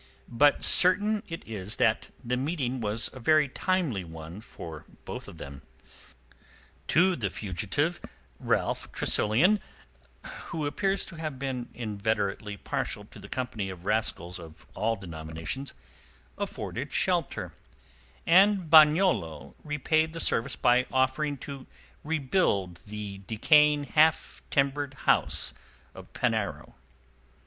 [0.31, 5.37] But certain it is that the meeting was a very timely one for both of
[5.37, 5.61] them.
[6.87, 7.99] To the fugitive,
[8.39, 14.95] Ralph Tressilian—who appears to have been inveterately partial to the company of rascals of all
[14.95, 17.53] denominations—afforded shelter;
[18.25, 21.67] and Bagnolo repaid the service by offering to
[22.03, 25.53] rebuild the decaying half timbered house
[25.93, 26.73] of Penarrow.